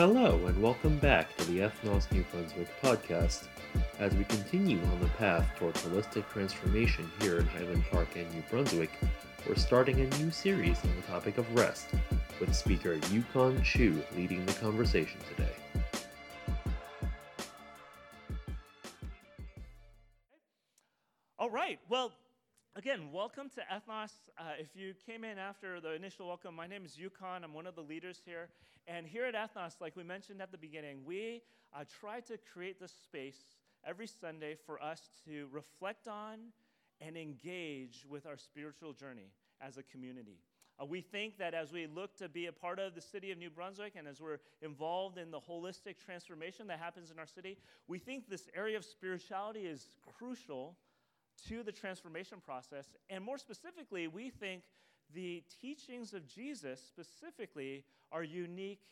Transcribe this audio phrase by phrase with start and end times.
[0.00, 3.48] Hello, and welcome back to the Ethnos New Brunswick podcast.
[3.98, 8.42] As we continue on the path toward holistic transformation here in Highland Park and New
[8.48, 8.92] Brunswick,
[9.46, 11.88] we're starting a new series on the topic of rest,
[12.40, 15.52] with speaker Yukon Chu leading the conversation today.
[23.40, 24.10] Welcome to Ethnos.
[24.36, 27.42] Uh, if you came in after the initial welcome, my name is Yukon.
[27.42, 28.50] I'm one of the leaders here.
[28.86, 31.40] And here at Ethnos, like we mentioned at the beginning, we
[31.74, 33.38] uh, try to create this space
[33.86, 36.38] every Sunday for us to reflect on
[37.00, 39.30] and engage with our spiritual journey
[39.62, 40.36] as a community.
[40.78, 43.38] Uh, we think that as we look to be a part of the city of
[43.38, 47.56] New Brunswick and as we're involved in the holistic transformation that happens in our city,
[47.88, 50.76] we think this area of spirituality is crucial
[51.48, 52.86] to the transformation process.
[53.08, 54.62] And more specifically, we think
[55.14, 58.82] the teachings of Jesus specifically are unique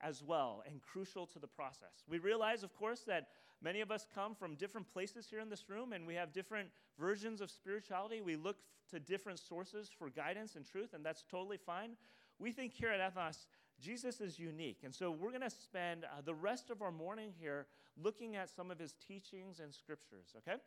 [0.00, 2.04] as well and crucial to the process.
[2.08, 3.28] We realize, of course, that
[3.62, 6.68] many of us come from different places here in this room and we have different
[6.98, 8.20] versions of spirituality.
[8.20, 8.56] We look
[8.90, 11.92] to different sources for guidance and truth, and that's totally fine.
[12.38, 13.46] We think here at Ethnos,
[13.80, 14.80] Jesus is unique.
[14.84, 17.66] And so we're going to spend uh, the rest of our morning here
[18.02, 20.58] looking at some of his teachings and scriptures, okay?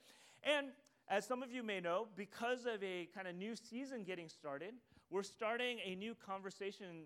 [0.44, 0.68] And
[1.10, 4.74] as some of you may know, because of a kind of new season getting started,
[5.10, 7.06] we're starting a new conversation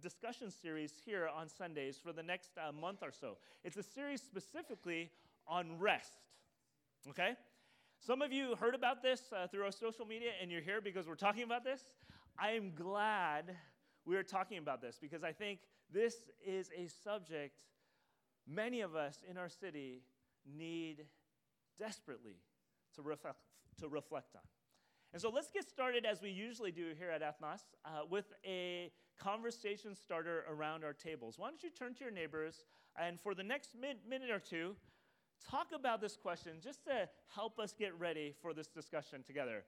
[0.00, 3.36] discussion series here on Sundays for the next uh, month or so.
[3.64, 5.10] It's a series specifically
[5.46, 6.12] on rest.
[7.10, 7.34] Okay?
[8.00, 11.06] Some of you heard about this uh, through our social media and you're here because
[11.06, 11.80] we're talking about this.
[12.38, 13.56] I am glad
[14.04, 15.58] we are talking about this because I think
[15.92, 16.14] this
[16.46, 17.62] is a subject
[18.46, 20.02] many of us in our city
[20.56, 21.04] need
[21.78, 22.36] desperately
[22.98, 23.38] to reflect,
[23.80, 24.42] to reflect on.
[25.12, 28.90] And so let's get started as we usually do here at Ethnos uh, with a
[29.18, 31.38] conversation starter around our tables.
[31.38, 32.64] Why don't you turn to your neighbors
[33.00, 34.74] and for the next min- minute or two,
[35.48, 39.64] talk about this question just to help us get ready for this discussion together.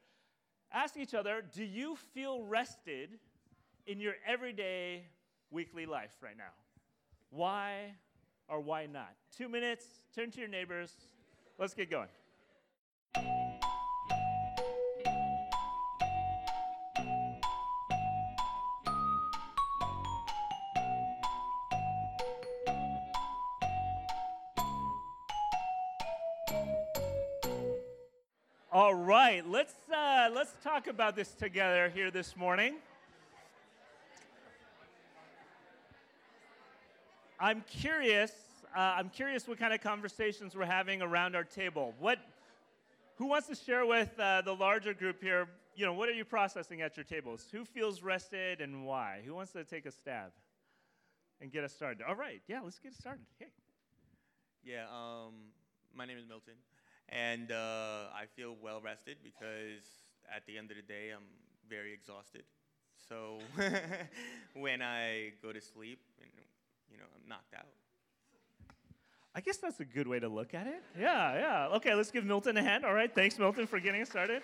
[0.73, 3.19] Ask each other Do you feel rested
[3.87, 5.05] in your everyday
[5.51, 6.53] weekly life right now?
[7.31, 7.95] Why
[8.49, 9.15] or why not?
[9.37, 10.97] Two minutes, turn to your neighbors.
[11.59, 12.09] Let's get going.
[28.73, 32.77] All right, let's, uh, let's talk about this together here this morning.
[37.41, 38.31] I'm curious.
[38.73, 41.95] Uh, I'm curious what kind of conversations we're having around our table.
[41.99, 42.21] What,
[43.21, 45.47] who wants to share with uh, the larger group here?
[45.77, 47.47] You know, what are you processing at your tables?
[47.53, 49.21] Who feels rested and why?
[49.27, 50.33] Who wants to take a stab
[51.39, 52.03] and get us started?
[52.09, 53.27] All right, yeah, let's get started.
[53.39, 53.49] Hey.
[54.65, 55.35] Yeah, um,
[55.95, 56.55] my name is Milton,
[57.11, 59.85] and uh, I feel well rested because
[60.35, 61.29] at the end of the day, I'm
[61.69, 62.45] very exhausted.
[63.07, 63.39] So
[64.55, 66.01] when I go to sleep,
[66.91, 67.67] you know, I'm knocked out.
[69.35, 70.83] I guess that's a good way to look at it.
[70.99, 71.77] Yeah, yeah.
[71.77, 72.85] Okay, let's give Milton a hand.
[72.85, 74.43] All right, thanks, Milton, for getting us started.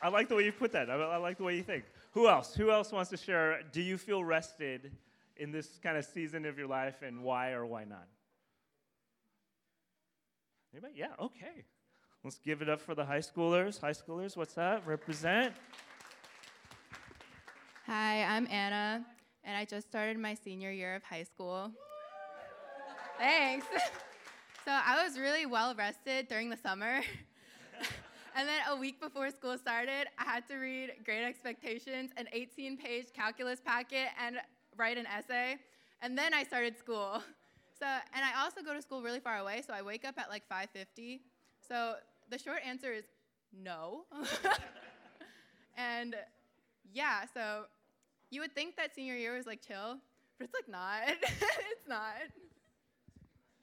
[0.00, 0.88] I like the way you put that.
[0.90, 1.84] I, I like the way you think.
[2.12, 2.54] Who else?
[2.54, 3.60] Who else wants to share?
[3.70, 4.92] Do you feel rested
[5.36, 8.06] in this kind of season of your life, and why or why not?
[10.72, 10.94] Anybody?
[10.96, 11.08] Yeah.
[11.20, 11.64] Okay.
[12.24, 13.80] Let's give it up for the high schoolers.
[13.80, 14.86] High schoolers, what's that?
[14.86, 15.52] Represent.
[17.86, 19.04] Hi, I'm Anna,
[19.44, 21.72] and I just started my senior year of high school.
[23.18, 23.66] Thanks.
[24.64, 27.00] so I was really well rested during the summer.
[28.36, 32.76] and then a week before school started, I had to read Great Expectations, an 18
[32.76, 34.36] page calculus packet, and
[34.76, 35.56] write an essay.
[36.00, 37.20] And then I started school.
[37.80, 40.28] So, and I also go to school really far away, so I wake up at
[40.28, 41.20] like 5:50.
[41.66, 41.94] So
[42.30, 43.04] the short answer is
[43.52, 44.04] no.
[45.76, 46.14] and
[46.92, 47.64] yeah, so
[48.30, 49.98] you would think that senior year was like chill,
[50.38, 51.02] but it's like not.
[51.08, 52.14] it's not.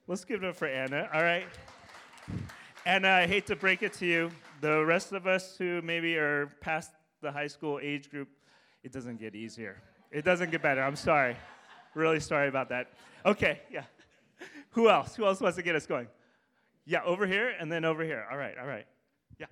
[0.08, 1.08] Let's give it up for Anna.
[1.12, 1.46] All right.
[2.84, 4.30] Anna, I hate to break it to you.
[4.60, 6.92] The rest of us who maybe are past
[7.22, 8.28] the high school age group,
[8.84, 9.82] it doesn't get easier.
[10.12, 10.80] It doesn't get better.
[10.80, 11.36] I'm sorry.
[11.94, 12.92] Really sorry about that.
[13.24, 13.82] Okay, yeah.
[14.70, 15.16] Who else?
[15.16, 16.06] Who else wants to get us going?
[16.84, 18.24] Yeah, over here and then over here.
[18.30, 18.86] All right, all right.
[19.40, 19.46] Yeah.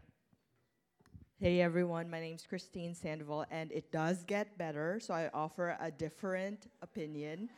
[1.41, 5.91] Hey everyone, my name's Christine Sandoval, and it does get better, so I offer a
[5.91, 7.49] different opinion.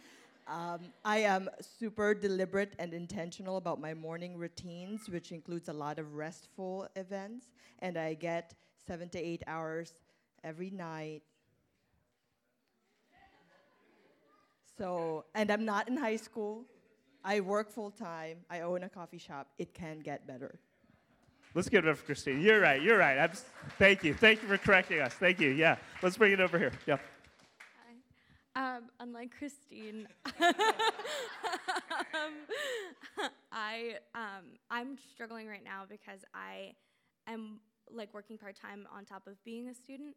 [0.49, 5.99] Um, I am super deliberate and intentional about my morning routines, which includes a lot
[5.99, 7.47] of restful events,
[7.81, 8.55] and I get
[8.87, 9.93] seven to eight hours
[10.45, 11.23] every night.
[14.79, 16.65] So, and I'm not in high school.
[17.25, 18.39] I work full time.
[18.49, 19.49] I own a coffee shop.
[19.59, 20.61] It can get better.
[21.55, 22.41] Let's give it up for Christine.
[22.41, 22.81] You're right.
[22.81, 23.19] You're right.
[23.19, 23.33] I'm,
[23.79, 24.15] thank you.
[24.15, 25.15] Thank you for correcting us.
[25.15, 25.49] Thank you.
[25.49, 25.77] Yeah.
[26.03, 26.73] Let's bring it over here.
[26.87, 26.99] Yeah.
[28.57, 30.09] Um, unlike Christine,
[30.41, 30.55] um,
[33.53, 36.73] I um, I'm struggling right now because I
[37.29, 37.61] am
[37.91, 40.17] like working part time on top of being a student,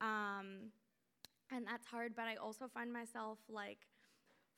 [0.00, 0.70] um,
[1.50, 2.12] and that's hard.
[2.14, 3.88] But I also find myself like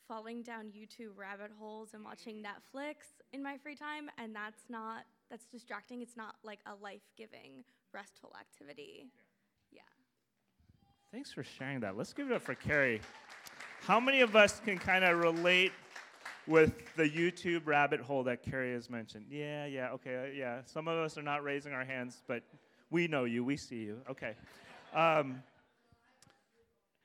[0.07, 5.05] falling down YouTube rabbit holes and watching Netflix in my free time, and that's not
[5.31, 6.03] that's distracting.
[6.03, 7.65] It's not like a life giving
[7.95, 9.07] restful activity.
[11.13, 11.95] Thanks for sharing that.
[11.95, 13.03] Let's give it up for Carrie.
[13.83, 15.73] How many of us can kind of relate
[16.47, 19.27] with the YouTube rabbit hole that Carrie has mentioned?
[19.29, 20.61] Yeah, yeah, okay, uh, yeah.
[20.65, 22.43] Some of us are not raising our hands, but
[22.91, 23.99] we know you, we see you.
[24.09, 24.33] Okay.
[24.95, 25.43] Um,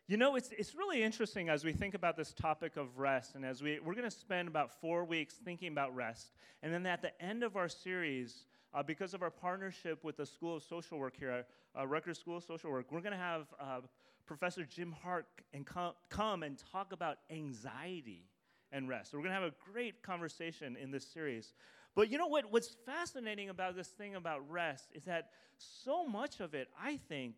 [0.08, 3.44] you know, it's, it's really interesting as we think about this topic of rest, and
[3.44, 6.32] as we, we're going to spend about four weeks thinking about rest.
[6.64, 10.26] And then at the end of our series, uh, because of our partnership with the
[10.26, 11.46] School of Social Work here,
[11.78, 13.80] uh, Rutgers School of Social Work, we're going to have uh,
[14.26, 18.26] Professor Jim Hart and com- come and talk about anxiety
[18.72, 19.12] and rest.
[19.12, 21.54] So we're going to have a great conversation in this series.
[21.96, 22.52] But you know what?
[22.52, 27.38] What's fascinating about this thing about rest is that so much of it, I think,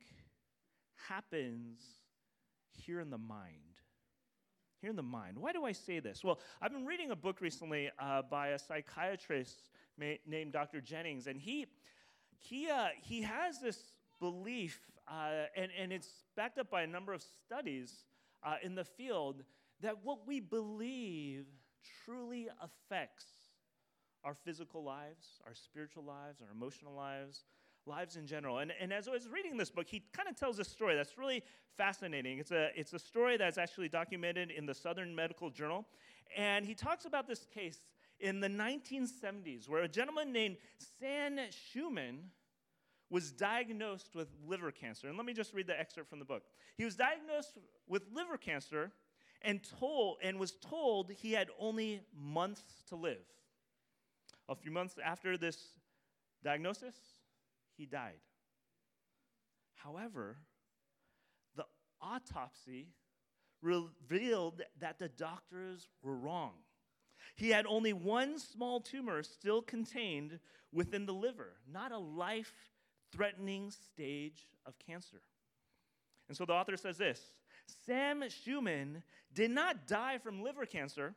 [1.08, 1.80] happens
[2.74, 3.54] here in the mind.
[4.82, 5.38] Here in the mind.
[5.38, 6.24] Why do I say this?
[6.24, 9.70] Well, I've been reading a book recently uh, by a psychiatrist
[10.26, 10.82] named Dr.
[10.82, 11.68] Jennings, and he
[12.38, 13.80] he uh, he has this
[14.20, 18.06] belief, uh, and and it's backed up by a number of studies
[18.44, 19.44] uh, in the field
[19.82, 21.46] that what we believe
[22.06, 23.26] truly affects
[24.24, 27.46] our physical lives, our spiritual lives, our emotional lives,
[27.86, 28.60] lives in general.
[28.60, 31.18] And, and as I was reading this book, he kind of tells a story that's
[31.18, 31.44] really
[31.78, 32.40] fascinating.
[32.40, 35.86] It's a, it's a story that's actually documented in the Southern Medical Journal.
[36.36, 37.80] And he talks about this case
[38.20, 40.58] in the 1970s where a gentleman named
[41.00, 42.18] Sam Shoeman
[43.10, 45.08] was diagnosed with liver cancer.
[45.08, 46.44] And let me just read the excerpt from the book.
[46.78, 47.58] He was diagnosed
[47.88, 48.92] with liver cancer
[49.42, 53.26] and told and was told he had only months to live.
[54.48, 55.70] A few months after this
[56.44, 56.96] diagnosis,
[57.78, 58.20] he died.
[59.76, 60.38] However,
[61.56, 61.66] the
[62.02, 62.90] autopsy
[63.62, 66.54] revealed that the doctors were wrong.
[67.40, 70.40] He had only one small tumor still contained
[70.74, 72.54] within the liver, not a life
[73.14, 75.22] threatening stage of cancer.
[76.28, 77.22] And so the author says this
[77.86, 79.04] Sam Shoeman
[79.34, 81.16] did not die from liver cancer,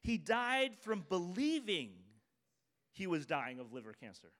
[0.00, 1.90] he died from believing
[2.92, 4.32] he was dying of liver cancer.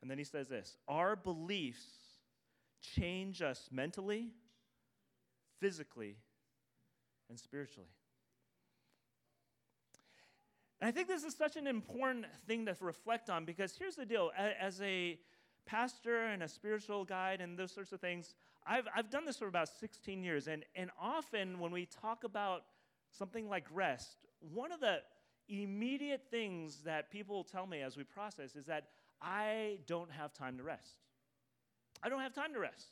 [0.00, 1.84] And then he says this Our beliefs
[2.80, 4.30] change us mentally,
[5.60, 6.16] physically,
[7.28, 7.90] and spiritually.
[10.80, 14.06] And I think this is such an important thing to reflect on because here's the
[14.06, 15.18] deal as a
[15.66, 18.34] pastor and a spiritual guide and those sorts of things,
[18.66, 20.48] I've, I've done this for about 16 years.
[20.48, 22.62] And, and often when we talk about
[23.10, 25.00] something like rest, one of the
[25.48, 28.88] immediate things that people tell me as we process is that
[29.20, 30.96] I don't have time to rest.
[32.02, 32.86] I don't have time to rest.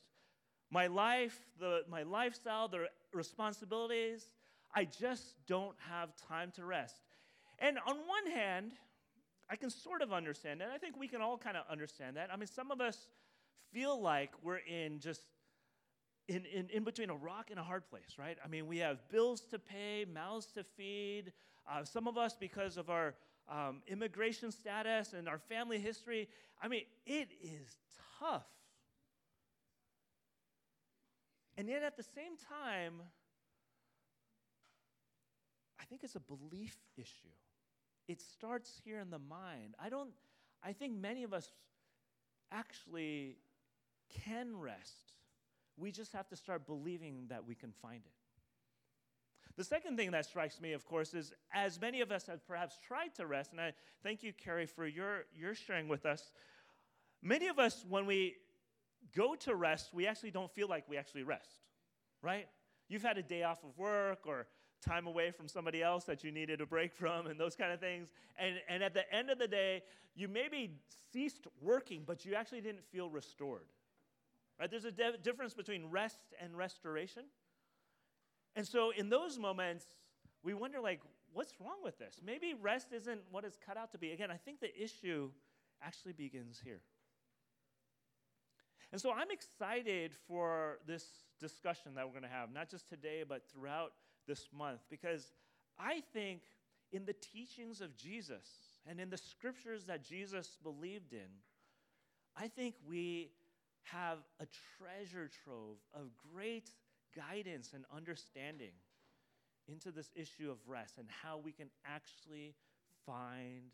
[0.70, 4.30] My life, the, my lifestyle, the responsibilities,
[4.74, 7.07] I just don't have time to rest.
[7.58, 8.72] And on one hand,
[9.50, 10.68] I can sort of understand that.
[10.72, 12.30] I think we can all kind of understand that.
[12.32, 13.08] I mean, some of us
[13.72, 15.22] feel like we're in just
[16.28, 18.36] in, in, in between a rock and a hard place, right?
[18.44, 21.32] I mean, we have bills to pay, mouths to feed.
[21.68, 23.14] Uh, some of us, because of our
[23.48, 26.28] um, immigration status and our family history,
[26.62, 27.78] I mean, it is
[28.20, 28.44] tough.
[31.56, 33.00] And yet, at the same time,
[35.80, 37.32] I think it's a belief issue
[38.08, 39.74] it starts here in the mind.
[39.78, 40.10] I don't,
[40.64, 41.48] I think many of us
[42.50, 43.36] actually
[44.24, 45.12] can rest.
[45.76, 48.12] We just have to start believing that we can find it.
[49.56, 52.78] The second thing that strikes me, of course, is as many of us have perhaps
[52.86, 53.72] tried to rest, and I
[54.02, 56.30] thank you, Carrie, for your, your sharing with us.
[57.22, 58.36] Many of us, when we
[59.16, 61.58] go to rest, we actually don't feel like we actually rest,
[62.22, 62.46] right?
[62.88, 64.46] You've had a day off of work, or
[64.84, 67.80] time away from somebody else that you needed a break from and those kind of
[67.80, 68.08] things.
[68.38, 69.82] And, and at the end of the day,
[70.14, 70.72] you maybe
[71.12, 73.66] ceased working, but you actually didn't feel restored.
[74.58, 74.70] Right?
[74.70, 77.24] There's a de- difference between rest and restoration.
[78.56, 79.84] And so in those moments,
[80.42, 81.00] we wonder like,
[81.32, 82.20] what's wrong with this?
[82.24, 84.12] Maybe rest isn't what it's cut out to be.
[84.12, 85.30] Again, I think the issue
[85.82, 86.80] actually begins here.
[88.92, 91.04] And so I'm excited for this
[91.40, 93.92] discussion that we're going to have, not just today, but throughout
[94.26, 95.32] this month because
[95.78, 96.42] I think
[96.92, 98.48] in the teachings of Jesus
[98.86, 101.28] and in the scriptures that Jesus believed in,
[102.36, 103.30] I think we
[103.84, 106.70] have a treasure trove of great
[107.16, 108.72] guidance and understanding
[109.66, 112.54] into this issue of rest and how we can actually
[113.04, 113.72] find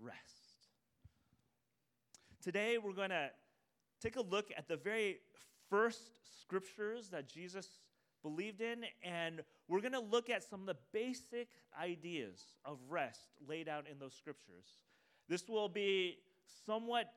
[0.00, 0.16] rest.
[2.42, 3.30] Today, we're going to
[4.02, 5.18] take a look at the very
[5.70, 6.00] first
[6.40, 7.68] scriptures that Jesus
[8.22, 11.48] believed in, and we're going to look at some of the basic
[11.80, 14.66] ideas of rest laid out in those scriptures.
[15.28, 16.18] This will be
[16.66, 17.12] somewhat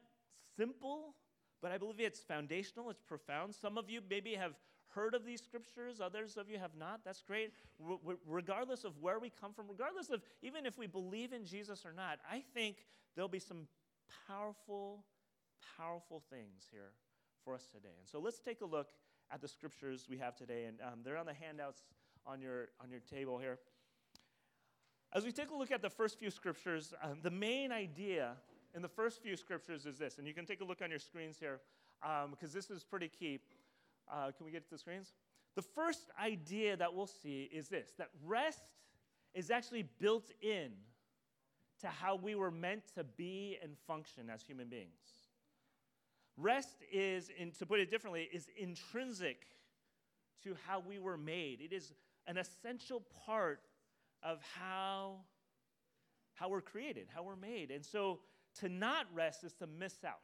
[0.58, 1.16] simple,
[1.62, 3.54] but I believe it's foundational, it's profound.
[3.54, 4.54] Some of you maybe have
[4.88, 7.02] heard of these scriptures, others of you have not.
[7.04, 7.52] That's great.
[7.86, 11.86] R- regardless of where we come from, regardless of even if we believe in Jesus
[11.86, 12.78] or not, I think
[13.16, 13.68] there'll be some
[14.28, 15.04] powerful
[15.78, 16.92] powerful things here
[17.44, 17.96] for us today.
[18.00, 18.90] And so let's take a look
[19.32, 21.84] at the scriptures we have today, and um, they're on the handouts
[22.26, 23.60] on your, on your table here.
[25.14, 28.34] As we take a look at the first few scriptures, um, the main idea
[28.76, 31.00] in the first few scriptures is this, and you can take a look on your
[31.00, 31.60] screens here
[32.02, 33.40] because um, this is pretty key.
[34.12, 35.14] Uh, can we get to the screens?
[35.56, 38.64] The first idea that we'll see is this that rest
[39.34, 40.72] is actually built in
[41.82, 45.25] to how we were meant to be and function as human beings.
[46.38, 49.48] Rest is, in, to put it differently, is intrinsic
[50.44, 51.62] to how we were made.
[51.62, 51.94] It is
[52.28, 53.62] an essential part
[54.22, 55.22] of how,
[56.34, 57.72] how we're created, how we're made.
[57.72, 58.20] And so
[58.60, 60.16] to not rest is to miss out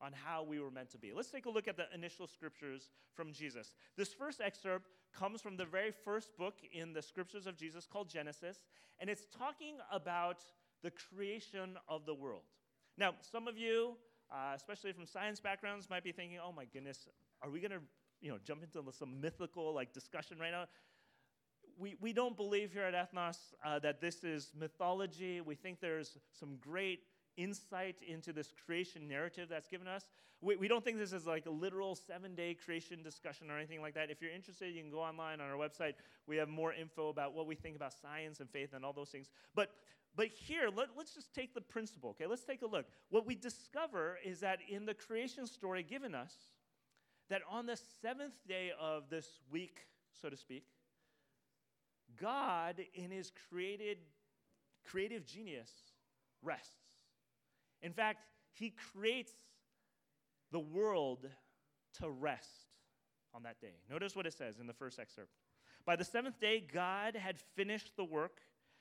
[0.00, 1.12] on how we were meant to be.
[1.14, 3.74] Let's take a look at the initial scriptures from Jesus.
[3.96, 8.10] This first excerpt comes from the very first book in the scriptures of Jesus called
[8.10, 8.58] Genesis,
[8.98, 10.38] and it's talking about
[10.82, 12.42] the creation of the world.
[12.98, 13.96] Now, some of you
[14.32, 17.08] uh, especially from science backgrounds, might be thinking, oh my goodness,
[17.42, 17.80] are we going to
[18.20, 20.64] you know, jump into some mythical like discussion right now?
[21.78, 25.40] We, we don't believe here at Ethnos uh, that this is mythology.
[25.40, 27.00] We think there's some great
[27.36, 30.06] insight into this creation narrative that's given us.
[30.40, 33.80] We, we don't think this is like a literal seven day creation discussion or anything
[33.80, 34.10] like that.
[34.10, 35.94] If you're interested, you can go online on our website.
[36.26, 39.10] We have more info about what we think about science and faith and all those
[39.10, 39.30] things.
[39.54, 39.70] But
[40.16, 42.26] but here, let, us just take the principle, okay?
[42.26, 42.86] Let's take a look.
[43.10, 46.32] What we discover is that in the creation story given us,
[47.30, 49.80] that on the seventh day of this week,
[50.12, 50.66] so to speak,
[52.20, 53.98] God, in his created,
[54.84, 55.70] creative genius,
[56.42, 56.83] rests.
[57.84, 58.24] In fact,
[58.54, 59.32] he creates
[60.50, 61.28] the world
[62.00, 62.66] to rest
[63.34, 63.74] on that day.
[63.90, 65.30] Notice what it says in the first excerpt.
[65.84, 68.40] By the seventh day, God had finished the work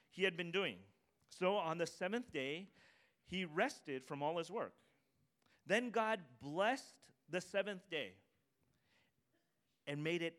[0.10, 0.77] he had been doing.
[1.29, 2.69] So on the seventh day,
[3.25, 4.74] he rested from all his work.
[5.67, 6.95] Then God blessed
[7.29, 8.13] the seventh day
[9.86, 10.36] and made it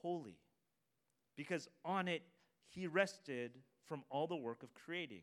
[0.00, 0.38] holy,
[1.36, 2.22] because on it
[2.68, 5.22] he rested from all the work of creating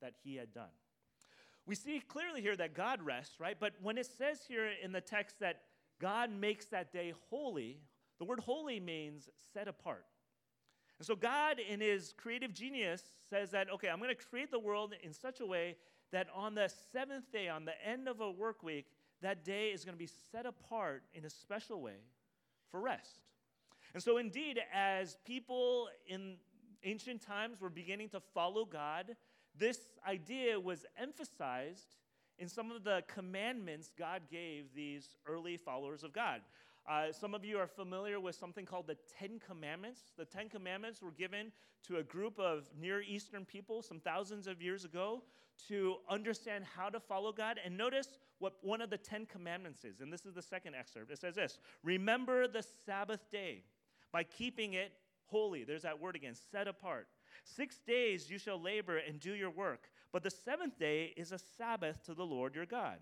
[0.00, 0.70] that he had done.
[1.70, 3.56] We see clearly here that God rests, right?
[3.56, 5.60] But when it says here in the text that
[6.00, 7.78] God makes that day holy,
[8.18, 10.04] the word holy means set apart.
[10.98, 14.58] And so God, in his creative genius, says that, okay, I'm going to create the
[14.58, 15.76] world in such a way
[16.10, 18.86] that on the seventh day, on the end of a work week,
[19.22, 22.00] that day is going to be set apart in a special way
[22.72, 23.22] for rest.
[23.94, 26.34] And so, indeed, as people in
[26.82, 29.14] ancient times were beginning to follow God,
[29.58, 31.96] this idea was emphasized
[32.38, 36.40] in some of the commandments God gave these early followers of God.
[36.88, 40.00] Uh, some of you are familiar with something called the Ten Commandments.
[40.16, 41.52] The Ten Commandments were given
[41.86, 45.22] to a group of Near Eastern people some thousands of years ago
[45.68, 47.60] to understand how to follow God.
[47.62, 50.00] And notice what one of the Ten Commandments is.
[50.00, 51.10] And this is the second excerpt.
[51.10, 53.64] It says this Remember the Sabbath day
[54.10, 54.92] by keeping it
[55.26, 55.64] holy.
[55.64, 57.08] There's that word again, set apart.
[57.44, 61.38] Six days you shall labor and do your work, but the seventh day is a
[61.38, 62.98] Sabbath to the Lord your God.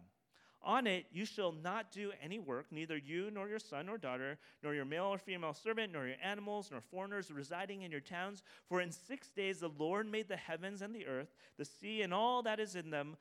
[0.63, 4.39] On it you shall not do any work, neither you nor your son or daughter,
[4.63, 8.43] nor your male or female servant, nor your animals, nor foreigners residing in your towns.
[8.69, 12.13] For in six days the Lord made the heavens and the earth, the sea and
[12.13, 13.17] all that is in them,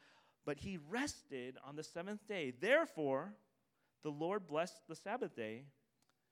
[0.46, 2.54] but he rested on the seventh day.
[2.60, 3.34] Therefore,
[4.04, 5.64] the Lord blessed the Sabbath day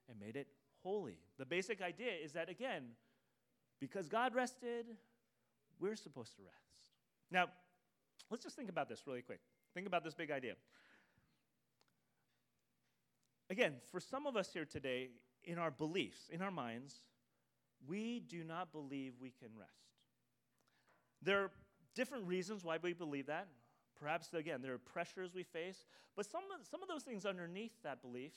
[0.10, 0.48] and made it
[0.82, 1.20] holy.
[1.38, 2.84] The basic idea is that, again,
[3.80, 4.86] because God rested,
[5.80, 6.90] we're supposed to rest.
[7.32, 7.48] Now,
[8.30, 9.40] let's just think about this really quick.
[9.74, 10.54] Think about this big idea.
[13.50, 15.10] Again, for some of us here today,
[15.44, 17.02] in our beliefs, in our minds,
[17.88, 19.72] we do not believe we can rest.
[21.22, 21.52] There are
[21.94, 23.48] different reasons why we believe that.
[24.00, 27.72] Perhaps, again, there are pressures we face, but some of, some of those things underneath
[27.84, 28.34] that belief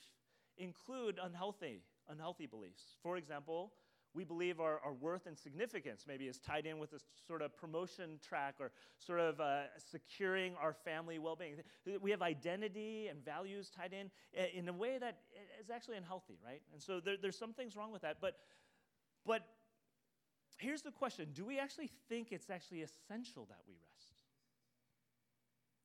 [0.56, 2.82] include unhealthy, unhealthy beliefs.
[3.02, 3.72] For example,
[4.14, 7.56] we believe our, our worth and significance maybe is tied in with a sort of
[7.56, 11.56] promotion track or sort of uh, securing our family well being.
[12.00, 14.10] We have identity and values tied in
[14.56, 15.18] in a way that
[15.60, 16.62] is actually unhealthy, right?
[16.72, 18.16] And so there, there's some things wrong with that.
[18.20, 18.36] But,
[19.26, 19.42] but
[20.58, 24.14] here's the question Do we actually think it's actually essential that we rest?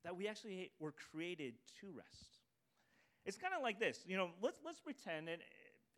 [0.04, 2.40] That we actually were created to rest?
[3.26, 5.42] It's kind of like this, you know, let's, let's pretend, and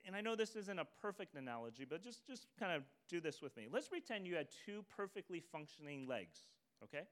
[0.05, 3.41] and I know this isn't a perfect analogy, but just, just kind of do this
[3.41, 3.67] with me.
[3.71, 6.37] Let's pretend you had two perfectly functioning legs,
[6.83, 7.07] okay?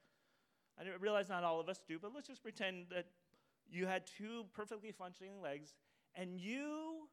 [0.80, 3.06] I realize not all of us do, but let's just pretend that
[3.70, 5.74] you had two perfectly functioning legs
[6.16, 7.08] and you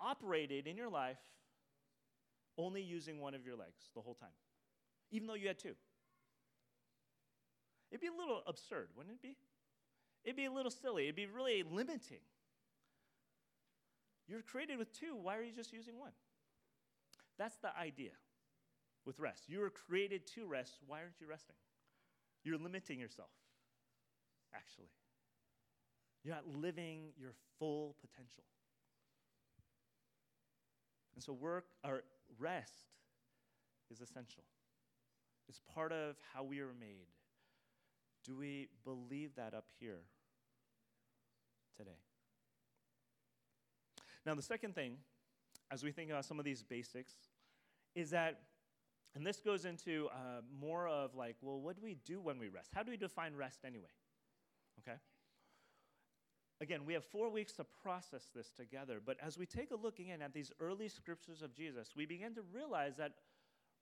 [0.00, 1.18] operated in your life
[2.58, 4.28] only using one of your legs the whole time,
[5.10, 5.74] even though you had two.
[7.90, 9.36] It'd be a little absurd, wouldn't it be?
[10.24, 11.04] It'd be a little silly.
[11.04, 12.20] It'd be really limiting.
[14.30, 15.16] You're created with two.
[15.20, 16.12] Why are you just using one?
[17.36, 18.12] That's the idea
[19.04, 19.48] with rest.
[19.48, 20.78] You were created to rest.
[20.86, 21.56] Why aren't you resting?
[22.44, 23.30] You're limiting yourself,
[24.54, 24.90] actually.
[26.22, 28.44] You're not living your full potential.
[31.16, 32.04] And so, work or
[32.38, 32.86] rest
[33.90, 34.44] is essential.
[35.48, 37.08] It's part of how we are made.
[38.24, 40.02] Do we believe that up here
[41.76, 41.98] today?
[44.26, 44.96] Now, the second thing,
[45.70, 47.14] as we think about some of these basics,
[47.94, 48.40] is that,
[49.14, 52.48] and this goes into uh, more of like, well, what do we do when we
[52.48, 52.70] rest?
[52.74, 53.90] How do we define rest anyway?
[54.80, 54.98] Okay?
[56.60, 59.98] Again, we have four weeks to process this together, but as we take a look
[59.98, 63.12] again at these early scriptures of Jesus, we begin to realize that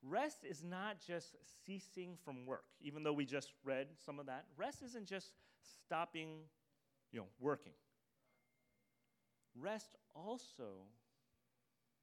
[0.03, 1.35] rest is not just
[1.67, 4.45] ceasing from work, even though we just read some of that.
[4.57, 5.33] Rest isn't just
[5.85, 6.43] stopping,
[7.11, 7.73] you know, working.
[9.61, 10.87] Rest also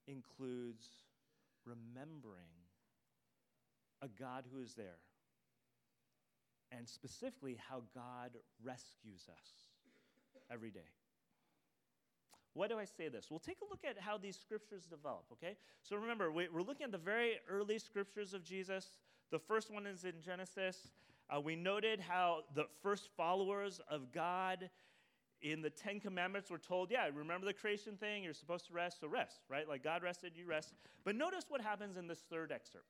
[0.07, 0.87] includes
[1.65, 2.51] remembering
[4.01, 4.99] a God who is there,
[6.71, 8.31] and specifically how God
[8.63, 9.47] rescues us
[10.51, 10.89] every day.
[12.53, 13.27] Why do I say this?
[13.29, 15.57] We'll take a look at how these scriptures develop, okay?
[15.81, 18.97] So remember, we're looking at the very early scriptures of Jesus.
[19.31, 20.91] The first one is in Genesis.
[21.29, 24.69] Uh, we noted how the first followers of God
[25.41, 28.99] in the Ten Commandments, we're told, yeah, remember the creation thing, you're supposed to rest,
[29.01, 29.67] so rest, right?
[29.67, 30.73] Like God rested, you rest.
[31.03, 32.85] But notice what happens in this third excerpt.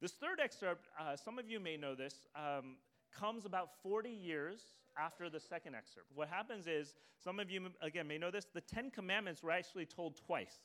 [0.00, 2.76] This third excerpt, uh, some of you may know this, um,
[3.12, 4.60] comes about 40 years
[4.98, 6.06] after the second excerpt.
[6.14, 9.86] What happens is, some of you, again, may know this, the Ten Commandments were actually
[9.86, 10.58] told twice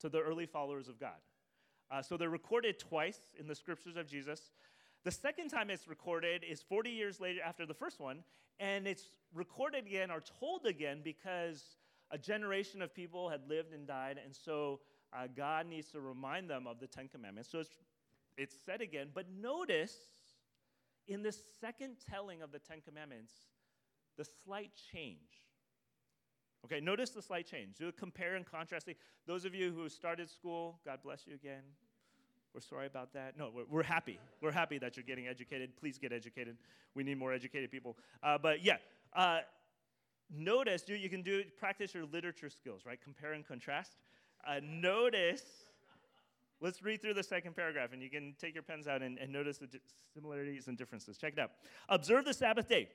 [0.00, 1.20] to the early followers of God.
[1.90, 4.50] Uh, so they're recorded twice in the scriptures of Jesus.
[5.04, 8.24] The second time it's recorded is 40 years later after the first one,
[8.58, 11.76] and it's recorded again or told again because
[12.10, 14.80] a generation of people had lived and died, and so
[15.12, 17.50] uh, God needs to remind them of the Ten Commandments.
[17.50, 17.76] So it's,
[18.38, 19.94] it's said again, but notice
[21.06, 23.32] in the second telling of the Ten Commandments,
[24.16, 25.18] the slight change.
[26.64, 27.74] Okay, notice the slight change.
[27.76, 28.88] Do a compare and contrast.
[29.26, 31.62] Those of you who started school, God bless you again.
[32.54, 33.36] We're sorry about that.
[33.36, 34.20] No, we're, we're, happy.
[34.40, 35.76] We're happy that you're getting educated.
[35.76, 36.56] Please get educated.
[36.94, 37.96] We need more educated people.
[38.22, 38.76] Uh, but yeah,
[39.14, 39.40] uh,
[40.32, 43.00] notice do, you can do practice your literature skills, right?
[43.02, 43.96] Compare and contrast.
[44.46, 45.42] Uh, notice.
[46.60, 49.32] Let's read through the second paragraph, and you can take your pens out and, and
[49.32, 49.80] notice the di-
[50.14, 51.18] similarities and differences.
[51.18, 51.50] Check it out.
[51.88, 52.88] Observe the Sabbath day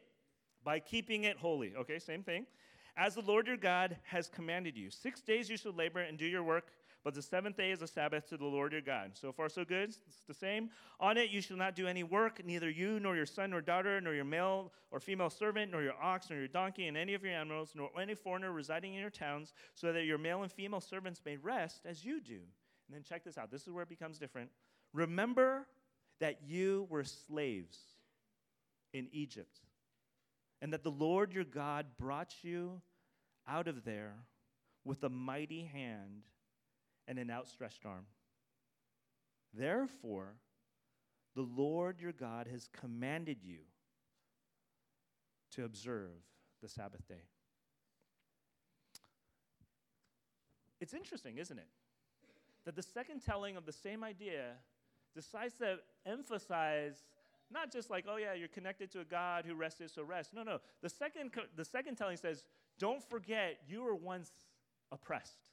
[0.63, 1.73] by keeping it holy.
[1.75, 2.45] Okay, same thing.
[2.95, 4.89] As the Lord your God has commanded you.
[4.89, 6.71] Six days you shall labor and do your work
[7.03, 9.11] but the seventh day is a Sabbath to the Lord your God.
[9.13, 9.89] So far, so good.
[9.89, 10.69] It's the same.
[10.99, 14.01] On it you shall not do any work, neither you, nor your son, nor daughter,
[14.01, 17.23] nor your male or female servant, nor your ox, nor your donkey, and any of
[17.23, 20.81] your animals, nor any foreigner residing in your towns, so that your male and female
[20.81, 22.33] servants may rest as you do.
[22.33, 23.49] And then check this out.
[23.49, 24.49] This is where it becomes different.
[24.93, 25.67] Remember
[26.19, 27.77] that you were slaves
[28.93, 29.61] in Egypt,
[30.61, 32.81] and that the Lord your God brought you
[33.47, 34.15] out of there
[34.83, 36.23] with a mighty hand
[37.09, 38.05] and an outstretched arm.
[39.53, 40.35] Therefore,
[41.35, 43.59] the Lord your God has commanded you
[45.51, 46.11] to observe
[46.61, 47.23] the Sabbath day.
[50.79, 51.67] It's interesting, isn't it?
[52.65, 54.51] That the second telling of the same idea
[55.15, 57.03] decides to emphasize
[57.51, 60.35] not just like, oh yeah, you're connected to a God who rested, so rest.
[60.35, 60.59] No, no.
[60.83, 62.43] The second, the second telling says,
[62.77, 64.29] don't forget you were once
[64.91, 65.48] oppressed.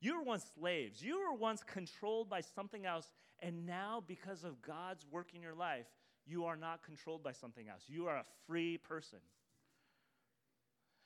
[0.00, 1.02] You were once slaves.
[1.02, 3.10] You were once controlled by something else.
[3.40, 5.86] And now, because of God's work in your life,
[6.26, 7.84] you are not controlled by something else.
[7.88, 9.18] You are a free person.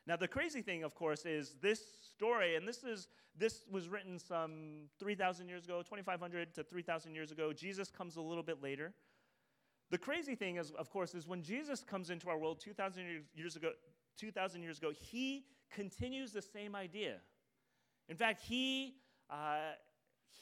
[0.07, 1.81] Now, the crazy thing, of course, is this
[2.13, 3.07] story, and this, is,
[3.39, 7.53] this was written some 3,000 years ago, 2,500 to 3,000 years ago.
[7.53, 8.93] Jesus comes a little bit later.
[9.91, 13.55] The crazy thing, is, of course, is when Jesus comes into our world 2,000 years
[13.55, 13.71] ago,
[14.19, 17.19] 2,000 years ago, he continues the same idea.
[18.09, 18.95] In fact, he,
[19.31, 19.73] uh,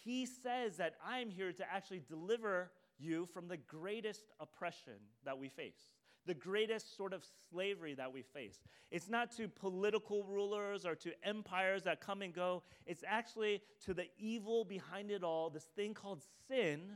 [0.05, 4.94] he says that I'm here to actually deliver you from the greatest oppression
[5.25, 5.90] that we face
[6.27, 8.61] the greatest sort of slavery that we face.
[8.90, 13.94] It's not to political rulers or to empires that come and go, it's actually to
[13.94, 16.92] the evil behind it all, this thing called sin.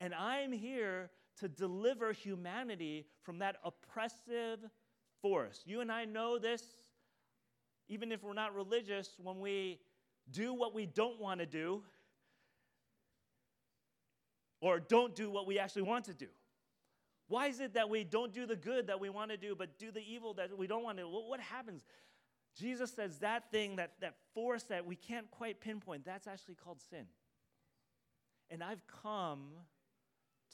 [0.00, 4.60] And I'm here to deliver humanity from that oppressive
[5.22, 5.62] force.
[5.64, 6.76] You and I know this,
[7.90, 9.80] even if we're not religious, when we
[10.30, 11.82] do what we don't want to do
[14.60, 16.28] or don't do what we actually want to do.
[17.26, 19.76] Why is it that we don't do the good that we want to do, but
[19.78, 21.08] do the evil that we don't want to do?
[21.08, 21.84] What happens?
[22.56, 26.80] Jesus says that thing, that, that force that we can't quite pinpoint, that's actually called
[26.90, 27.06] sin.
[28.50, 29.48] And I've come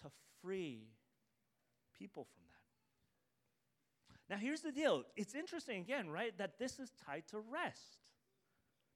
[0.02, 0.10] to
[0.42, 0.88] free
[1.98, 2.45] people from.
[4.28, 7.98] Now, here's the deal it's interesting again, right, that this is tied to rest.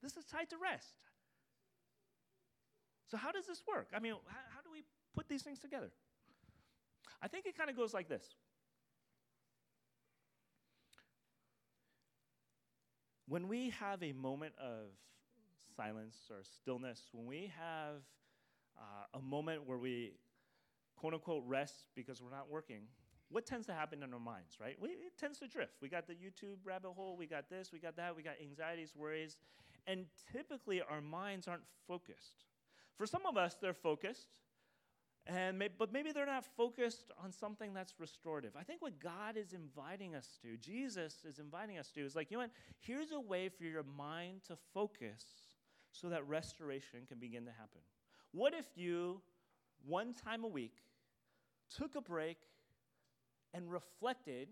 [0.03, 1.05] This is tied to rest.
[3.11, 3.89] So, how does this work?
[3.95, 5.91] I mean, how, how do we put these things together?
[7.23, 8.25] I think it kind of goes like this.
[13.27, 14.89] When we have a moment of
[15.77, 18.03] silence or stillness, when we have
[18.77, 20.15] uh, a moment where we
[20.97, 22.83] quote unquote rest because we're not working,
[23.31, 24.77] what tends to happen in our minds, right?
[24.81, 25.75] We, it tends to drift.
[25.81, 28.93] We got the YouTube rabbit hole, we got this, we got that, we got anxieties,
[28.95, 29.39] worries,
[29.87, 32.45] and typically our minds aren't focused.
[32.97, 34.41] For some of us, they're focused,
[35.27, 38.53] and may, but maybe they're not focused on something that's restorative.
[38.59, 42.31] I think what God is inviting us to, Jesus is inviting us to, is like,
[42.31, 42.51] you know what?
[42.81, 45.25] Here's a way for your mind to focus
[45.93, 47.81] so that restoration can begin to happen.
[48.33, 49.21] What if you,
[49.87, 50.79] one time a week,
[51.77, 52.39] took a break
[53.55, 54.49] and reflected,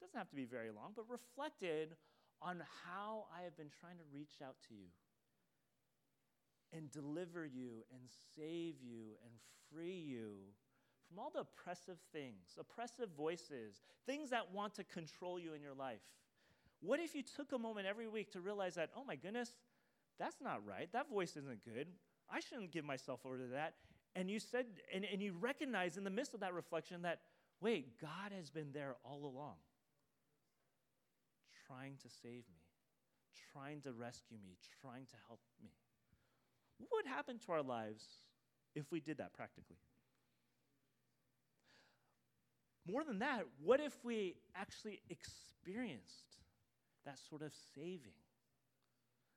[0.00, 1.96] doesn't have to be very long, but reflected
[2.42, 4.88] on how I have been trying to reach out to you
[6.72, 8.00] and deliver you and
[8.36, 9.32] save you and
[9.70, 10.36] free you
[11.08, 15.74] from all the oppressive things, oppressive voices, things that want to control you in your
[15.74, 16.00] life.
[16.80, 19.52] What if you took a moment every week to realize that, oh my goodness,
[20.18, 20.88] that's not right.
[20.92, 21.88] That voice isn't good.
[22.32, 23.74] I shouldn't give myself over to that.
[24.14, 27.20] And you said, and, and you recognize in the midst of that reflection that,
[27.60, 29.56] wait, God has been there all along,
[31.66, 32.62] trying to save me,
[33.52, 35.70] trying to rescue me, trying to help me.
[36.78, 38.04] What would happen to our lives
[38.74, 39.76] if we did that practically?
[42.90, 46.38] More than that, what if we actually experienced
[47.04, 48.16] that sort of saving?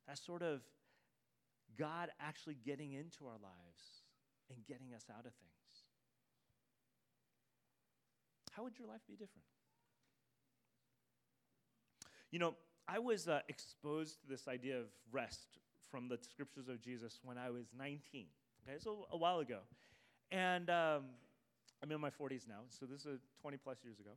[0.07, 0.61] That sort of
[1.77, 4.03] God actually getting into our lives
[4.49, 5.62] and getting us out of things?
[8.55, 9.43] How would your life be different?
[12.31, 12.55] You know,
[12.87, 17.37] I was uh, exposed to this idea of rest from the scriptures of Jesus when
[17.37, 18.25] I was 19.
[18.67, 19.59] Okay, so a while ago.
[20.31, 21.03] And um,
[21.81, 24.11] I'm in my 40s now, so this is 20 plus years ago.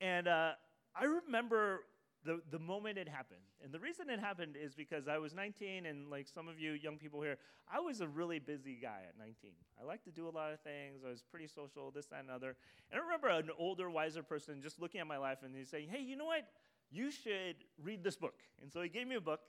[0.00, 0.52] And uh,
[0.94, 1.84] I remember
[2.24, 3.40] the, the moment it happened.
[3.62, 6.72] And the reason it happened is because I was 19, and like some of you
[6.72, 7.38] young people here,
[7.72, 9.52] I was a really busy guy at 19.
[9.80, 11.02] I liked to do a lot of things.
[11.06, 12.56] I was pretty social, this, that, and other.
[12.90, 15.88] And I remember an older, wiser person just looking at my life and he's saying,
[15.90, 16.44] hey, you know what?
[16.90, 18.40] You should read this book.
[18.62, 19.40] And so he gave me a book,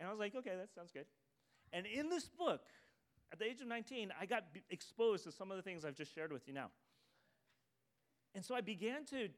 [0.00, 1.06] and I was like, okay, that sounds good.
[1.72, 2.62] And in this book,
[3.32, 5.96] at the age of 19, I got b- exposed to some of the things I've
[5.96, 6.70] just shared with you now.
[8.34, 9.28] And so I began to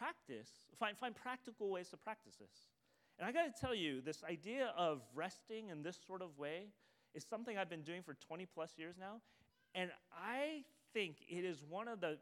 [0.00, 2.68] practice, find, find practical ways to practice this.
[3.18, 6.68] And I got to tell you, this idea of resting in this sort of way
[7.14, 9.20] is something I've been doing for 20 plus years now.
[9.74, 12.16] And I think it is one of the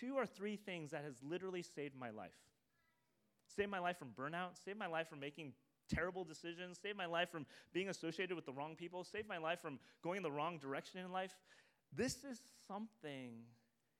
[0.00, 2.32] two or three things that has literally saved my life.
[3.46, 5.52] Saved my life from burnout, saved my life from making
[5.88, 9.60] terrible decisions, saved my life from being associated with the wrong people, saved my life
[9.62, 11.34] from going in the wrong direction in life.
[11.94, 13.44] This is something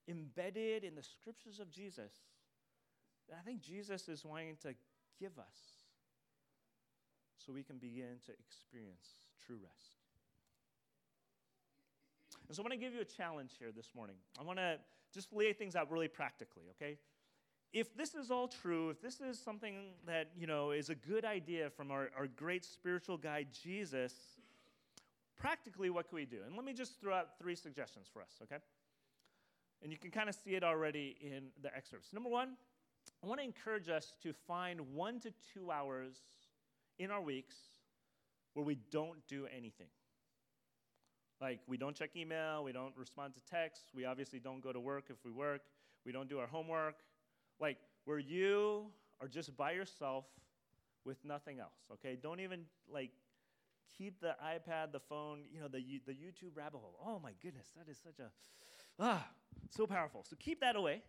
[0.08, 2.12] embedded in the scriptures of Jesus
[3.32, 4.74] I think Jesus is wanting to
[5.20, 5.84] give us
[7.36, 9.06] so we can begin to experience
[9.46, 9.96] true rest.
[12.46, 14.16] And so I want to give you a challenge here this morning.
[14.40, 14.78] I want to
[15.12, 16.98] just lay things out really practically, okay?
[17.72, 21.24] if this is all true, if this is something that, you know, is a good
[21.24, 24.14] idea from our, our great spiritual guide, Jesus,
[25.36, 26.38] practically what can we do?
[26.46, 28.56] And let me just throw out three suggestions for us, okay?
[29.82, 32.12] And you can kind of see it already in the excerpts.
[32.12, 32.56] Number one,
[33.22, 36.16] I want to encourage us to find one to two hours
[36.98, 37.57] in our weeks
[38.54, 39.88] where we don't do anything.
[41.40, 44.81] Like, we don't check email, we don't respond to texts, we obviously don't go to
[44.81, 45.62] work if we work,
[46.04, 46.96] we don't do our homework.
[47.61, 48.87] Like, where you
[49.20, 50.24] are just by yourself
[51.04, 52.16] with nothing else, okay?
[52.20, 53.11] Don't even, like,
[53.96, 56.98] keep the iPad, the phone, you know, the, the YouTube rabbit hole.
[57.04, 58.31] Oh my goodness, that is such a,
[58.98, 59.26] ah,
[59.70, 60.24] so powerful.
[60.28, 61.02] So keep that away.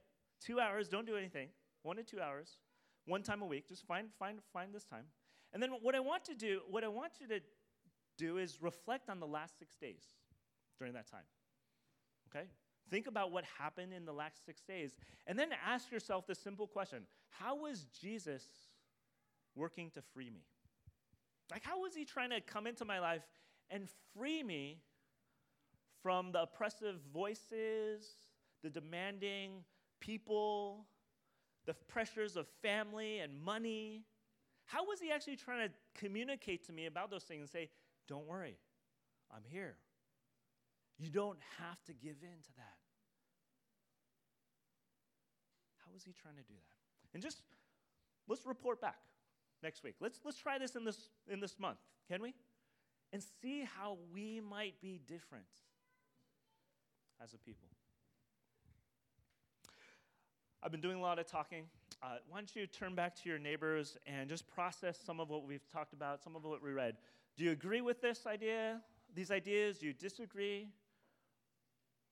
[0.44, 1.50] Two hours, don't do anything.
[1.84, 2.50] One to two hours,
[3.06, 3.68] one time a week.
[3.68, 5.06] Just find, find, find this time.
[5.54, 7.40] And then what I want to do, what I want you to
[8.18, 10.04] do is reflect on the last six days
[10.78, 11.24] during that time.
[12.30, 12.46] Okay?
[12.90, 14.96] Think about what happened in the last six days.
[15.28, 18.44] And then ask yourself this simple question How was Jesus
[19.56, 20.42] working to free me?
[21.52, 23.24] Like, how was he trying to come into my life
[23.70, 24.82] and free me
[26.04, 28.06] from the oppressive voices,
[28.64, 29.64] the demanding
[30.00, 30.86] people,
[31.70, 34.02] the pressures of family and money?
[34.66, 37.70] How was he actually trying to communicate to me about those things and say,
[38.08, 38.58] Don't worry,
[39.32, 39.76] I'm here?
[40.98, 42.78] You don't have to give in to that.
[45.86, 47.14] How was he trying to do that?
[47.14, 47.44] And just
[48.28, 48.98] let's report back
[49.62, 49.94] next week.
[50.00, 51.78] Let's, let's try this in this, in this month,
[52.10, 52.34] can we?
[53.14, 55.46] And see how we might be different
[57.24, 57.70] as a people.
[60.62, 61.64] I've been doing a lot of talking.
[62.04, 65.46] Uh, why don't you turn back to your neighbors and just process some of what
[65.46, 66.98] we've talked about, some of what we read?
[67.38, 68.82] Do you agree with this idea,
[69.16, 69.78] these ideas?
[69.80, 70.68] Do you disagree?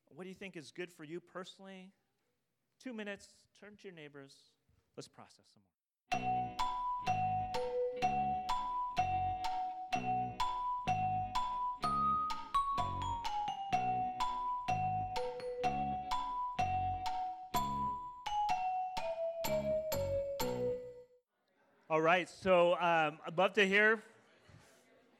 [0.08, 1.92] What do you think is good for you personally?
[2.82, 3.28] Two minutes,
[3.60, 4.34] turn to your neighbors.
[4.96, 6.67] Let's process some more.
[21.98, 24.04] All right, so um, I'd love to hear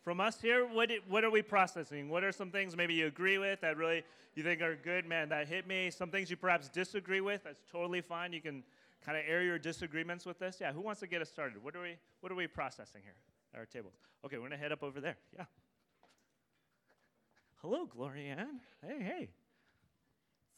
[0.04, 0.64] from us here.
[0.64, 2.08] What, what are we processing?
[2.08, 4.04] What are some things maybe you agree with that really
[4.36, 5.08] you think are good?
[5.08, 5.90] Man, that hit me.
[5.90, 7.46] Some things you perhaps disagree with.
[7.46, 8.32] That's totally fine.
[8.32, 8.62] You can
[9.04, 10.58] kind of air your disagreements with this.
[10.62, 11.64] Yeah, who wants to get us started?
[11.64, 13.16] What are we, what are we processing here
[13.56, 13.96] at our tables?
[14.24, 15.18] Okay, we're going to head up over there.
[15.36, 15.46] Yeah.
[17.64, 18.60] Hello, Gloria Ann.
[18.86, 19.30] Hey, hey.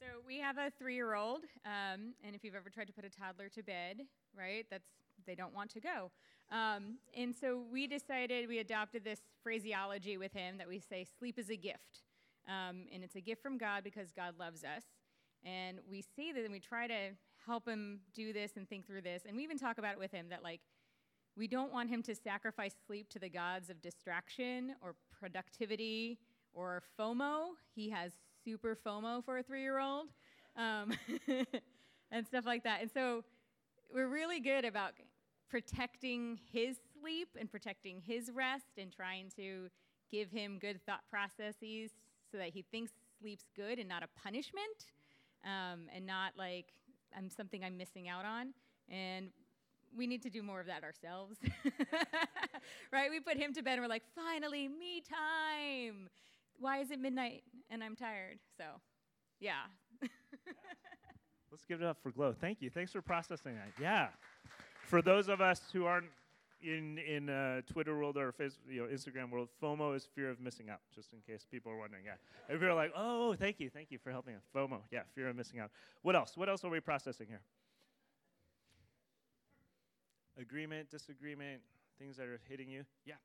[0.02, 3.48] So we have a three-year-old, um, and if you've ever tried to put a toddler
[3.48, 4.02] to bed,
[4.38, 6.12] right, that's they don't want to go.
[6.52, 11.38] Um, and so we decided, we adopted this phraseology with him that we say, sleep
[11.38, 12.04] is a gift.
[12.48, 14.84] Um, and it's a gift from God because God loves us.
[15.46, 17.12] And we see that and we try to
[17.46, 19.24] help him do this and think through this.
[19.28, 20.62] And we even talk about it with him that, like,
[21.38, 26.20] we don't want him to sacrifice sleep to the gods of distraction or productivity
[26.54, 27.52] or FOMO.
[27.74, 28.12] He has
[28.44, 30.08] super FOMO for a three year old
[30.58, 30.92] um,
[32.12, 32.82] and stuff like that.
[32.82, 33.24] And so
[33.94, 34.94] we're really good about
[35.50, 39.70] protecting his sleep and protecting his rest and trying to
[40.12, 41.92] give him good thought processes
[42.32, 44.92] so that he thinks sleep's good and not a punishment
[45.44, 46.68] um, and not like
[47.18, 48.54] I'm something I'm missing out on.
[48.90, 49.30] And
[49.98, 51.38] we need to do more of that ourselves.
[52.92, 53.10] right?
[53.10, 56.10] We put him to bed and we're like, finally, me time.
[56.60, 58.38] Why is it midnight and I'm tired?
[58.58, 58.64] So,
[59.40, 59.54] yeah.
[61.52, 62.36] Let's give it up for Glow.
[62.40, 62.70] Thank you.
[62.70, 63.72] Thanks for processing that.
[63.82, 64.10] Yeah
[64.90, 66.08] for those of us who aren't
[66.62, 70.40] in in uh, Twitter world or Facebook, you know, Instagram world, FOMO is fear of
[70.42, 70.80] missing out.
[70.94, 72.04] Just in case people are wondering.
[72.06, 74.44] Yeah, if you're like, oh, thank you, thank you for helping us.
[74.54, 75.70] FOMO, yeah, fear of missing out.
[76.02, 76.36] What else?
[76.36, 77.42] What else are we processing here?
[80.42, 81.62] Agreement, disagreement,
[82.00, 82.84] things that are hitting you.
[83.06, 83.16] Yeah.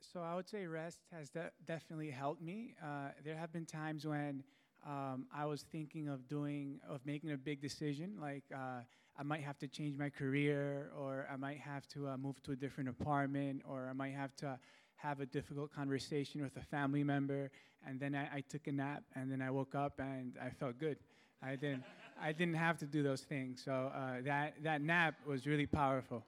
[0.00, 2.74] So I would say rest has de- definitely helped me.
[2.82, 4.44] Uh, there have been times when
[4.86, 8.80] um, I was thinking of doing, of making a big decision, like uh,
[9.18, 12.52] I might have to change my career, or I might have to uh, move to
[12.52, 14.58] a different apartment, or I might have to
[14.96, 17.50] have a difficult conversation with a family member,
[17.86, 20.78] and then I, I took a nap, and then I woke up and I felt
[20.78, 20.98] good.
[21.42, 21.84] I didn't,
[22.20, 23.62] I didn't have to do those things.
[23.64, 26.24] So uh, that that nap was really powerful.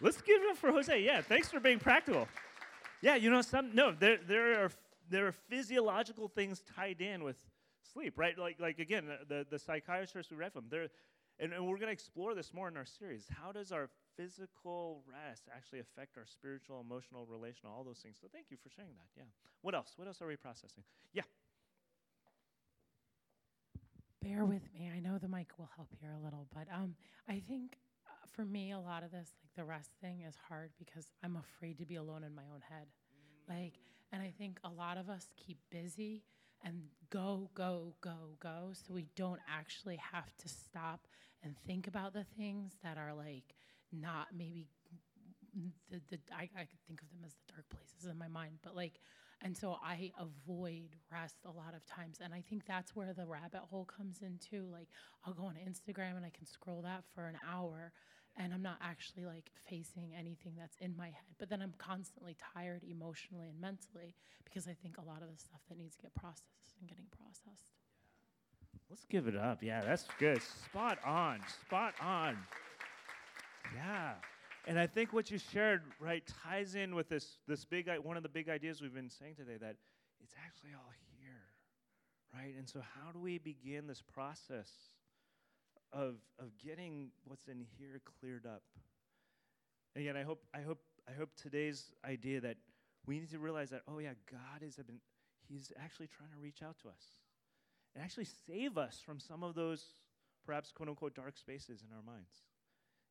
[0.00, 1.00] Let's give it up for Jose.
[1.00, 2.28] Yeah, thanks for being practical.
[3.00, 4.70] Yeah, you know, some no, there there are
[5.10, 7.36] there are physiological things tied in with
[7.92, 8.38] sleep, right?
[8.38, 10.88] Like, like again, the, the psychiatrists we read from, they're,
[11.38, 13.26] and, and we're going to explore this more in our series.
[13.42, 18.16] How does our physical rest actually affect our spiritual, emotional, relational, all those things?
[18.20, 19.08] So thank you for sharing that.
[19.16, 19.24] Yeah.
[19.62, 19.92] What else?
[19.96, 20.84] What else are we processing?
[21.12, 21.22] Yeah.
[24.20, 24.90] Bear with me.
[24.94, 26.96] I know the mic will help here a little, but um,
[27.28, 30.70] I think uh, for me, a lot of this, like the rest thing, is hard
[30.76, 32.88] because I'm afraid to be alone in my own head.
[33.48, 33.54] Mm.
[33.54, 33.74] Like,
[34.12, 36.22] and I think a lot of us keep busy
[36.64, 41.06] and go, go, go, go, so we don't actually have to stop
[41.42, 43.54] and think about the things that are like
[43.92, 44.66] not maybe
[45.90, 48.58] the, the I, I could think of them as the dark places in my mind,
[48.62, 49.00] but like,
[49.40, 53.26] and so I avoid rest a lot of times, and I think that's where the
[53.26, 54.66] rabbit hole comes into.
[54.70, 54.88] Like,
[55.24, 57.92] I'll go on Instagram and I can scroll that for an hour,
[58.38, 61.34] and I'm not actually like facing anything that's in my head.
[61.38, 65.36] But then I'm constantly tired emotionally and mentally because I think a lot of the
[65.36, 67.74] stuff that needs to get processed isn't getting processed.
[68.88, 69.62] Let's give it up.
[69.62, 70.40] Yeah, that's good.
[70.42, 71.40] Spot on.
[71.66, 72.38] Spot on.
[73.74, 74.14] Yeah.
[74.66, 78.22] And I think what you shared, right, ties in with this, this big, one of
[78.22, 79.76] the big ideas we've been saying today that
[80.22, 81.42] it's actually all here,
[82.34, 82.54] right?
[82.56, 84.68] And so, how do we begin this process
[85.92, 88.62] of, of getting what's in here cleared up?
[89.96, 92.56] Again, I hope, I hope, I hope today's idea that
[93.06, 94.78] we need to realize that, oh, yeah, God is,
[95.48, 97.20] He's actually trying to reach out to us
[97.94, 99.94] and actually save us from some of those
[100.44, 102.30] perhaps quote unquote dark spaces in our minds.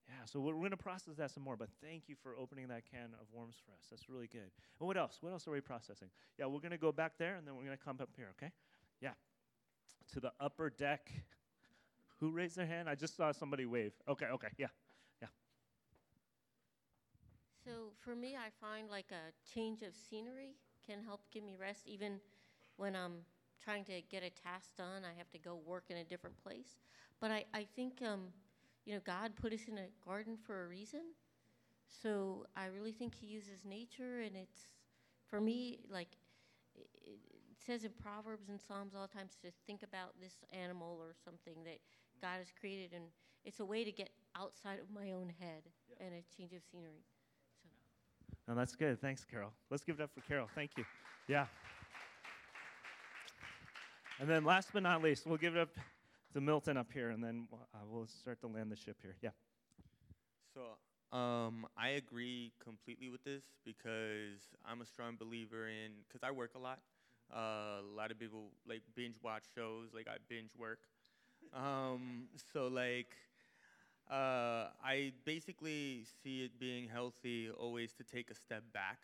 [0.08, 2.70] Yeah, so we're, we're going to process that some more, but thank you for opening
[2.70, 3.88] that can of worms for us.
[3.90, 4.50] That's really good.
[4.80, 5.18] And what else?
[5.20, 6.08] What else are we processing?
[6.40, 8.30] Yeah, we're going to go back there and then we're going to come up here,
[8.42, 8.54] okay?
[9.02, 9.12] Yeah.
[10.14, 11.12] To the upper deck.
[12.20, 12.90] Who raised their hand?
[12.90, 13.94] I just saw somebody wave.
[14.08, 14.68] Okay, okay, yeah.
[15.22, 15.30] Yeah.
[17.64, 21.88] So for me, I find like a change of scenery can help give me rest
[21.88, 22.20] even
[22.78, 23.22] when I'm
[23.64, 25.04] trying to get a task done.
[25.06, 26.78] I have to go work in a different place.
[27.20, 28.28] But I, I think um,
[28.86, 31.02] you know, God put us in a garden for a reason.
[31.88, 34.74] So I really think He uses nature, and it's
[35.28, 36.10] for me like
[36.76, 36.90] it,
[37.66, 41.64] says in Proverbs and Psalms all the times to think about this animal or something
[41.66, 41.80] that
[42.22, 43.06] God has created, and
[43.46, 46.06] it's a way to get outside of my own head yeah.
[46.06, 47.04] and a change of scenery.
[47.64, 47.70] So.
[48.48, 49.00] No, that's good.
[49.02, 49.52] Thanks, Carol.
[49.70, 50.48] Let's give it up for Carol.
[50.56, 50.86] Thank you.
[51.28, 51.46] Yeah.
[54.20, 55.70] And then last but not least, we'll give it up
[56.34, 59.16] to Milton up here, and then uh, we'll start to land the ship here.
[59.22, 59.30] Yeah.
[60.54, 66.32] So um, I agree completely with this because I'm a strong believer in because I
[66.32, 66.80] work a lot.
[67.34, 70.80] Uh, a lot of people like binge watch shows, like I binge work.
[71.54, 73.16] Um, so like
[74.10, 79.00] uh, I basically see it being healthy always to take a step back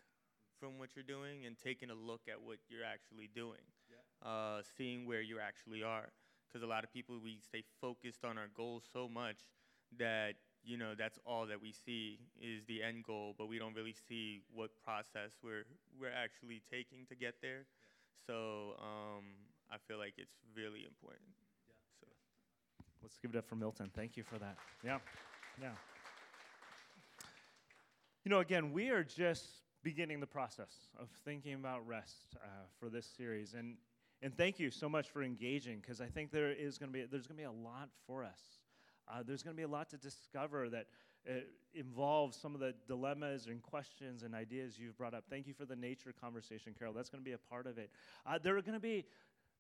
[0.60, 4.28] from what you're doing and taking a look at what you're actually doing, yeah.
[4.30, 6.10] uh, seeing where you actually are
[6.48, 9.50] because a lot of people we stay focused on our goals so much
[9.98, 13.76] that you know that's all that we see is the end goal but we don't
[13.76, 15.66] really see what process we're
[16.00, 18.28] we're actually taking to get there yeah.
[18.28, 19.26] so um,
[19.72, 21.43] i feel like it's really important
[23.04, 24.98] let's give it up for milton thank you for that yeah
[25.62, 25.70] yeah
[28.24, 29.46] you know again we are just
[29.84, 32.48] beginning the process of thinking about rest uh,
[32.80, 33.76] for this series and
[34.24, 37.06] and thank you so much for engaging because I think there is going to be
[37.06, 38.39] there's going to be a lot for us.
[39.06, 40.88] Uh, there's going to be a lot to discover that
[41.30, 41.34] uh,
[41.74, 45.26] involves some of the dilemmas and questions and ideas you've brought up.
[45.30, 46.94] Thank you for the nature conversation, Carol.
[46.94, 47.92] That's going to be a part of it.
[48.26, 49.06] Uh, there are going to be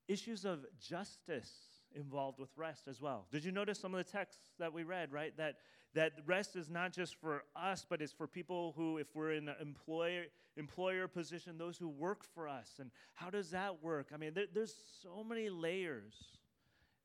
[0.07, 1.51] issues of justice
[1.95, 3.25] involved with rest as well.
[3.31, 5.35] Did you notice some of the texts that we read, right?
[5.37, 5.55] That
[5.93, 9.47] that rest is not just for us, but it's for people who, if we're in
[9.47, 10.23] an employer,
[10.57, 12.71] employer position, those who work for us.
[12.79, 14.07] And how does that work?
[14.13, 16.15] I mean, there, there's so many layers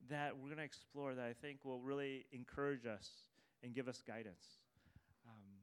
[0.08, 3.10] that we're going to explore that I think will really encourage us
[3.62, 4.46] and give us guidance.
[5.26, 5.58] Um,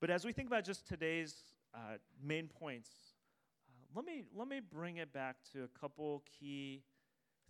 [0.00, 1.34] but as we think about just today's
[1.74, 2.90] uh, main points,
[3.68, 6.82] uh, let, me, let me bring it back to a couple key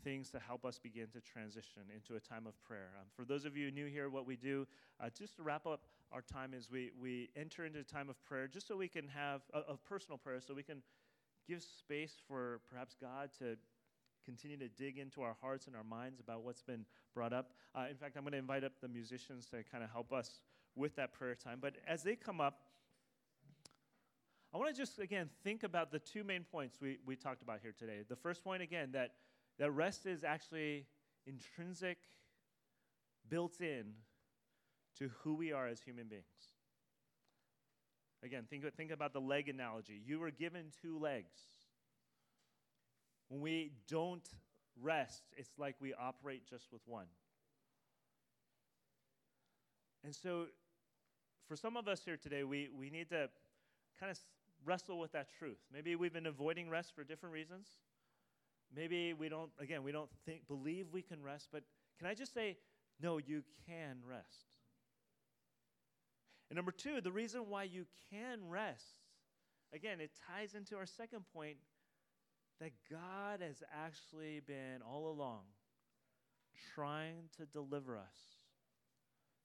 [0.06, 2.90] things to help us begin to transition into a time of prayer.
[2.96, 4.64] Um, for those of you new here, what we do,
[5.00, 5.80] uh, just to wrap up
[6.12, 9.08] our time, is we, we enter into a time of prayer just so we can
[9.08, 10.80] have, uh, of personal prayer, so we can
[11.48, 13.56] give space for perhaps God to
[14.24, 17.50] continue to dig into our hearts and our minds about what's been brought up.
[17.74, 20.40] Uh, in fact, I'm going to invite up the musicians to kind of help us
[20.76, 21.59] with that prayer time.
[21.61, 22.61] But as they come up,
[24.54, 27.59] I want to just, again, think about the two main points we, we talked about
[27.61, 28.04] here today.
[28.09, 29.11] The first point, again, that
[29.59, 30.86] that rest is actually
[31.26, 31.98] intrinsic,
[33.28, 33.84] built in
[34.98, 36.24] to who we are as human beings.
[38.22, 40.00] Again, think, think about the leg analogy.
[40.04, 41.38] You were given two legs.
[43.28, 44.26] When we don't
[44.80, 47.07] rest, it's like we operate just with one.
[50.04, 50.46] And so,
[51.48, 53.28] for some of us here today, we, we need to
[53.98, 54.18] kind of
[54.64, 55.59] wrestle with that truth.
[55.72, 57.68] Maybe we've been avoiding rest for different reasons.
[58.74, 61.62] Maybe we don't, again, we don't think, believe we can rest, but
[61.98, 62.56] can I just say,
[63.00, 64.46] no, you can rest.
[66.50, 68.84] And number two, the reason why you can rest,
[69.72, 71.56] again, it ties into our second point
[72.60, 75.42] that God has actually been all along
[76.74, 78.16] trying to deliver us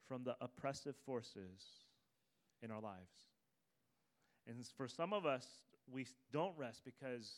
[0.07, 1.61] from the oppressive forces
[2.61, 3.30] in our lives.
[4.47, 5.45] And for some of us,
[5.91, 7.32] we don't rest because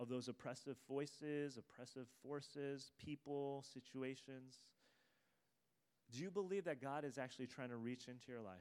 [0.00, 4.60] of those oppressive voices, oppressive forces, people, situations.
[6.10, 8.56] Do you believe that God is actually trying to reach into your life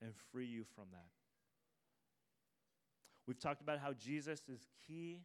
[0.00, 1.08] and free you from that?
[3.26, 5.22] We've talked about how Jesus is key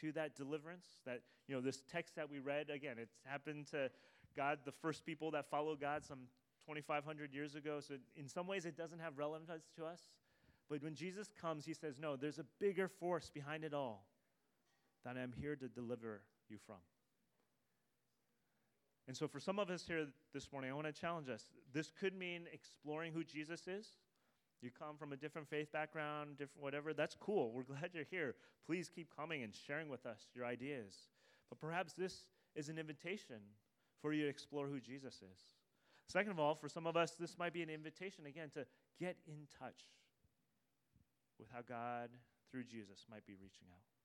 [0.00, 0.86] to that deliverance.
[1.06, 3.90] That, you know, this text that we read, again, it's happened to
[4.36, 6.18] God, the first people that followed God some
[6.66, 7.80] 2,500 years ago.
[7.80, 10.00] So, in some ways, it doesn't have relevance to us.
[10.68, 14.04] But when Jesus comes, he says, No, there's a bigger force behind it all
[15.04, 16.76] that I'm here to deliver you from.
[19.06, 21.44] And so, for some of us here this morning, I want to challenge us.
[21.72, 23.86] This could mean exploring who Jesus is.
[24.60, 26.92] You come from a different faith background, different whatever.
[26.92, 27.52] That's cool.
[27.52, 28.34] We're glad you're here.
[28.66, 30.94] Please keep coming and sharing with us your ideas.
[31.48, 32.24] But perhaps this
[32.54, 33.36] is an invitation
[34.02, 35.40] for you to explore who Jesus is.
[36.06, 38.66] Second of all, for some of us, this might be an invitation again to
[38.98, 39.84] get in touch
[41.38, 42.10] with how God,
[42.50, 43.97] through Jesus, might be reaching out.